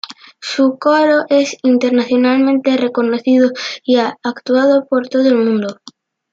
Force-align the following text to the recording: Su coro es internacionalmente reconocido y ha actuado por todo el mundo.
Su 0.39 0.79
coro 0.79 1.25
es 1.29 1.57
internacionalmente 1.61 2.75
reconocido 2.75 3.51
y 3.83 3.97
ha 3.97 4.17
actuado 4.23 4.87
por 4.87 5.07
todo 5.07 5.27
el 5.27 5.35
mundo. 5.35 5.79